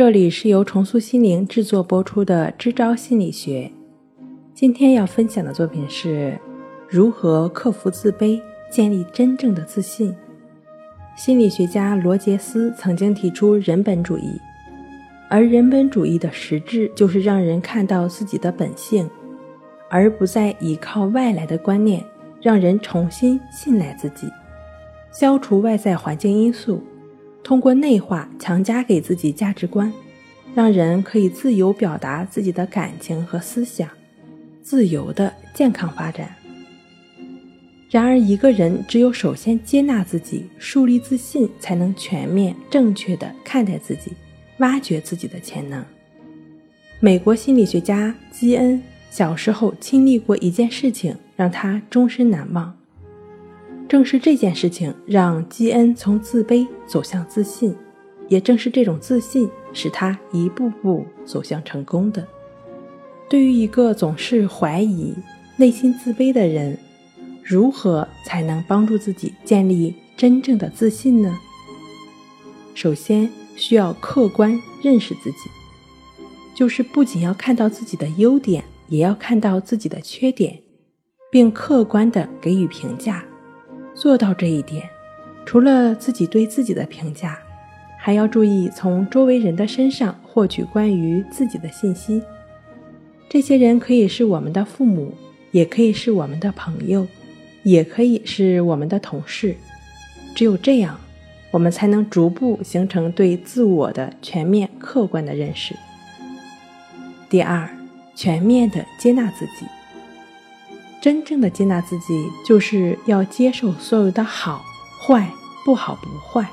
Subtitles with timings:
[0.00, 3.70] 这里是由重塑心灵制作播出的《支招心理学》。
[4.54, 6.40] 今天要分享的作品是
[6.88, 8.40] 如何克服自卑，
[8.70, 10.16] 建立真正的自信。
[11.14, 14.40] 心理学家罗杰斯曾经提出人本主义，
[15.28, 19.06] 而人本主义的实质就是让人看到自己的本性，
[19.90, 22.02] 而不再依靠外来的观念，
[22.40, 24.26] 让人重新信赖自己，
[25.12, 26.82] 消除外在环境因素。
[27.42, 29.92] 通过内化强加给自己价值观，
[30.54, 33.88] 让人可以自由表达自己的感情和思想，
[34.62, 36.34] 自由的健康发展。
[37.90, 44.12] 然而，一个人只有首先接纳自己，树立自信，才能全面正确的看待自己，
[44.58, 45.84] 挖掘自己的潜能。
[47.00, 52.79] 美国心理学家基恩小时候经历过一件事情，让他终身难忘。
[53.90, 57.74] 正是这件事情让基恩从自卑走向自信，
[58.28, 62.24] 也正是这种自信使他一步步走向成功的。
[63.28, 65.12] 对于一个总是怀疑、
[65.56, 66.78] 内心自卑的人，
[67.42, 71.36] 如何才能帮助自己建立真正的自信呢？
[72.76, 75.50] 首先，需要客观认识自己，
[76.54, 80.62] 就是不仅要看到自己的优点，也要看到自己的缺点，
[81.28, 83.24] 并客观地给予评价。
[84.00, 84.88] 做到这一点，
[85.44, 87.38] 除了自己对自己的评价，
[87.98, 92.22] 还要注意从周围人的身上获取关于自己的信息。
[93.28, 95.12] 这些人可以是我们的父母，
[95.50, 97.06] 也可以是我们的朋友，
[97.62, 99.54] 也可以是我们的同事。
[100.34, 100.98] 只有这样，
[101.50, 105.76] 我们才能逐步形成对自我的全面客观的认识。
[107.28, 107.68] 第二，
[108.14, 109.66] 全面的接纳自己。
[111.00, 114.64] 真正的接纳自己，就是要接受所有的好
[115.00, 115.32] 坏，
[115.64, 116.50] 不好不坏，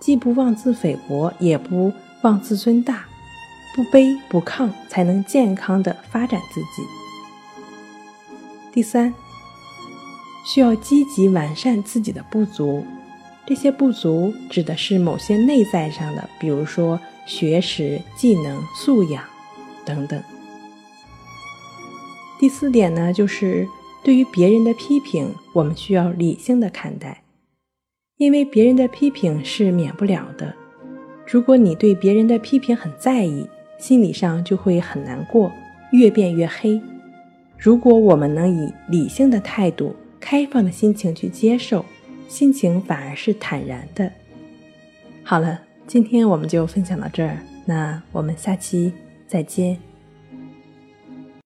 [0.00, 3.04] 既不妄自菲薄，也不妄自尊大，
[3.74, 6.82] 不卑不亢，才能健康的发展自己。
[8.72, 9.14] 第三，
[10.44, 12.84] 需要积极完善自己的不足，
[13.46, 19.22] 这些不足指的是某些内在上的，比如说学识、技能、素养
[19.84, 20.20] 等等。
[22.42, 23.68] 第四点呢，就是
[24.02, 27.22] 对于别人的批评，我们需要理性的看待，
[28.16, 30.52] 因为别人的批评是免不了的。
[31.24, 33.46] 如果你对别人的批评很在意，
[33.78, 35.52] 心理上就会很难过，
[35.92, 36.82] 越变越黑。
[37.56, 41.84] 如果我们能以理性的态度、开放的心情去接受，
[42.26, 44.10] 心情反而是坦然的。
[45.22, 48.92] 好了，今天我们就分享到这儿，那我们下期
[49.28, 49.91] 再见。